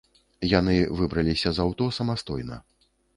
Яны 0.51 0.77
выбраліся 1.01 1.49
з 1.57 1.63
аўто 1.65 1.91
самастойна. 1.99 2.57